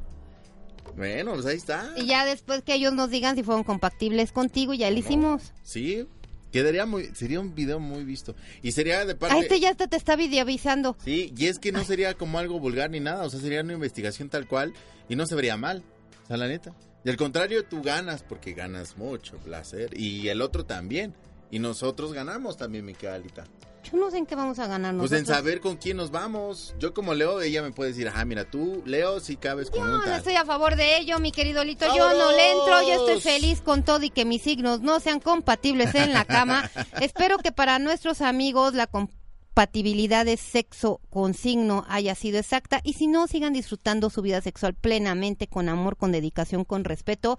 Bueno, 0.96 1.34
pues 1.34 1.46
ahí 1.46 1.56
está. 1.56 1.92
Y 1.96 2.06
ya 2.06 2.24
después 2.26 2.62
que 2.62 2.74
ellos 2.74 2.92
nos 2.92 3.10
digan 3.10 3.36
si 3.36 3.42
fueron 3.42 3.62
compatibles 3.64 4.32
contigo, 4.32 4.74
ya 4.74 4.90
lo 4.90 4.98
hicimos. 4.98 5.52
Sí, 5.62 6.06
quedaría 6.52 6.86
muy, 6.86 7.06
sería 7.14 7.40
un 7.40 7.54
video 7.54 7.80
muy 7.80 8.04
visto. 8.04 8.34
Y 8.62 8.72
sería 8.72 9.04
de 9.04 9.14
parte... 9.14 9.36
A 9.36 9.40
este 9.40 9.60
ya 9.60 9.70
hasta 9.70 9.86
te 9.86 9.96
está 9.96 10.16
videoavisando. 10.16 10.96
Sí, 11.04 11.32
y 11.36 11.46
es 11.46 11.58
que 11.58 11.72
no 11.72 11.84
sería 11.84 12.14
como 12.14 12.38
algo 12.38 12.58
vulgar 12.60 12.90
ni 12.90 13.00
nada, 13.00 13.24
o 13.24 13.30
sea, 13.30 13.40
sería 13.40 13.60
una 13.62 13.74
investigación 13.74 14.28
tal 14.28 14.46
cual 14.46 14.74
y 15.08 15.16
no 15.16 15.26
se 15.26 15.34
vería 15.34 15.56
mal, 15.56 15.82
o 16.24 16.26
sea, 16.26 16.36
la 16.36 16.48
neta. 16.48 16.74
Y 17.04 17.10
al 17.10 17.16
contrario, 17.16 17.64
tú 17.64 17.82
ganas 17.82 18.22
porque 18.22 18.52
ganas 18.52 18.96
mucho 18.98 19.38
placer 19.38 19.98
y 19.98 20.28
el 20.28 20.42
otro 20.42 20.66
también. 20.66 21.14
Y 21.50 21.58
nosotros 21.58 22.12
ganamos 22.12 22.56
también, 22.56 22.84
mi 22.84 22.94
Alita. 23.06 23.44
Yo 23.82 23.98
no 23.98 24.10
sé 24.10 24.18
en 24.18 24.26
qué 24.26 24.34
vamos 24.34 24.58
a 24.58 24.66
ganar 24.66 24.94
Pues 24.96 25.12
en 25.12 25.26
saber 25.26 25.60
con 25.60 25.76
quién 25.76 25.96
nos 25.96 26.10
vamos. 26.10 26.74
Yo 26.78 26.92
como 26.92 27.14
Leo, 27.14 27.40
ella 27.40 27.62
me 27.62 27.72
puede 27.72 27.90
decir, 27.90 28.08
ajá, 28.08 28.24
mira, 28.24 28.44
tú, 28.44 28.82
Leo, 28.84 29.20
si 29.20 29.36
cabes 29.36 29.70
con 29.70 29.80
Yo 29.80 29.84
un 29.86 30.04
no 30.04 30.14
estoy 30.14 30.36
a 30.36 30.44
favor 30.44 30.76
de 30.76 30.98
ello, 30.98 31.18
mi 31.18 31.32
querido 31.32 31.64
Lito. 31.64 31.86
Yo 31.96 32.12
no 32.12 32.32
le 32.32 32.52
entro. 32.52 32.82
Yo 32.82 33.06
estoy 33.06 33.20
feliz 33.20 33.60
con 33.60 33.82
todo 33.82 34.02
y 34.04 34.10
que 34.10 34.24
mis 34.24 34.42
signos 34.42 34.80
no 34.80 35.00
sean 35.00 35.20
compatibles 35.20 35.94
en 35.94 36.12
la 36.12 36.24
cama. 36.24 36.70
Espero 37.00 37.38
que 37.38 37.52
para 37.52 37.78
nuestros 37.78 38.20
amigos 38.20 38.74
la 38.74 38.86
compatibilidad 38.86 40.24
de 40.24 40.36
sexo 40.36 41.00
con 41.10 41.34
signo 41.34 41.84
haya 41.88 42.14
sido 42.14 42.38
exacta. 42.38 42.80
Y 42.84 42.94
si 42.94 43.06
no, 43.06 43.26
sigan 43.26 43.52
disfrutando 43.52 44.10
su 44.10 44.22
vida 44.22 44.40
sexual 44.40 44.74
plenamente, 44.74 45.46
con 45.46 45.68
amor, 45.68 45.96
con 45.96 46.12
dedicación, 46.12 46.64
con 46.64 46.84
respeto. 46.84 47.38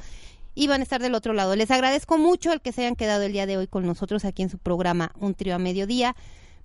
Y 0.54 0.68
van 0.68 0.82
a 0.82 0.84
estar 0.84 1.02
del 1.02 1.16
otro 1.16 1.34
lado. 1.34 1.56
Les 1.56 1.72
agradezco 1.72 2.18
mucho 2.18 2.52
el 2.52 2.62
que 2.62 2.72
se 2.72 2.82
hayan 2.82 2.96
quedado 2.96 3.24
el 3.24 3.32
día 3.32 3.46
de 3.46 3.58
hoy 3.58 3.68
con 3.68 3.86
nosotros 3.86 4.26
aquí 4.26 4.42
en 4.42 4.50
su 4.50 4.58
programa 4.58 5.14
Un 5.20 5.34
Trío 5.34 5.56
a 5.56 5.60
Mediodía. 5.60 6.16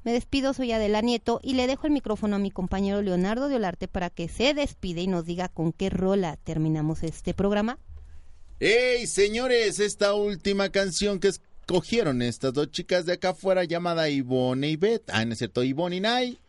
Me 0.02 0.12
despido, 0.12 0.54
soy 0.54 0.70
Adela 0.72 1.00
Nieto 1.00 1.40
y 1.42 1.54
le 1.54 1.66
dejo 1.66 1.86
el 1.86 1.92
micrófono 1.92 2.36
a 2.36 2.38
mi 2.38 2.50
compañero 2.52 3.02
Leonardo 3.02 3.48
de 3.48 3.56
Olarte 3.56 3.88
para 3.88 4.08
que 4.08 4.28
se 4.28 4.54
despide 4.54 5.02
y 5.02 5.06
nos 5.08 5.24
diga 5.24 5.48
con 5.48 5.72
qué 5.72 5.90
rola 5.90 6.36
terminamos 6.36 7.02
este 7.02 7.34
programa. 7.34 7.78
¡Ey, 8.60 9.06
señores! 9.06 9.80
Esta 9.80 10.14
última 10.14 10.70
canción 10.70 11.18
que 11.18 11.28
escogieron 11.28 12.22
estas 12.22 12.52
dos 12.52 12.70
chicas 12.70 13.04
de 13.04 13.14
acá 13.14 13.30
afuera 13.30 13.64
llamada 13.64 14.08
Ivonne 14.08 14.70
y 14.70 14.76
Beth, 14.76 15.10
ah, 15.10 15.24
no 15.24 15.32
es 15.32 15.38
cierto, 15.38 15.64
Ivonne 15.64 15.96
y 15.96 16.00
Nai, 16.00 16.40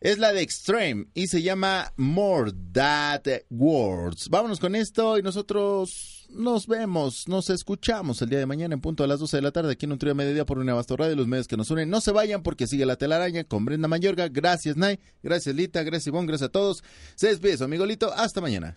es 0.00 0.18
la 0.18 0.32
de 0.32 0.42
Extreme 0.42 1.06
y 1.14 1.28
se 1.28 1.42
llama 1.42 1.92
More 1.96 2.52
That 2.72 3.26
Words. 3.50 4.28
Vámonos 4.28 4.60
con 4.60 4.74
esto 4.74 5.18
y 5.18 5.22
nosotros 5.22 6.26
nos 6.30 6.66
vemos, 6.66 7.28
nos 7.28 7.50
escuchamos 7.50 8.20
el 8.22 8.28
día 8.28 8.38
de 8.38 8.46
mañana 8.46 8.74
en 8.74 8.80
punto 8.80 9.04
a 9.04 9.06
las 9.06 9.20
12 9.20 9.38
de 9.38 9.42
la 9.42 9.52
tarde 9.52 9.72
aquí 9.72 9.86
en 9.86 9.92
un 9.92 9.98
trío 9.98 10.10
de 10.10 10.14
mediodía 10.14 10.44
por 10.44 10.58
una 10.58 10.74
Basto 10.74 10.96
Radio, 10.96 11.16
los 11.16 11.26
medios 11.26 11.48
que 11.48 11.56
nos 11.56 11.70
unen. 11.70 11.88
No 11.88 12.00
se 12.00 12.12
vayan 12.12 12.42
porque 12.42 12.66
sigue 12.66 12.86
la 12.86 12.96
telaraña 12.96 13.44
con 13.44 13.64
Brenda 13.64 13.88
Mayorga. 13.88 14.28
Gracias, 14.28 14.76
Nay. 14.76 14.98
Gracias, 15.22 15.54
Lita. 15.54 15.82
Gracias, 15.82 16.08
Ivonne. 16.08 16.26
Gracias 16.26 16.48
a 16.48 16.52
todos. 16.52 16.84
Se 17.14 17.28
despide 17.28 17.62
amigo 17.64 17.86
Lito. 17.86 18.12
Hasta 18.12 18.40
mañana. 18.40 18.76